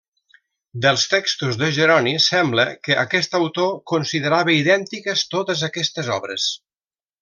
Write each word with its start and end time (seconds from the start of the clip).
Dels 0.85 1.03
textos 1.11 1.59
de 1.63 1.69
Jeroni, 1.75 2.15
sembla 2.29 2.67
que 2.89 2.97
aquest 3.03 3.39
autor 3.43 3.71
considerava 3.95 4.59
idèntiques 4.65 5.27
totes 5.39 5.67
aquestes 5.73 6.15
obres. 6.21 6.53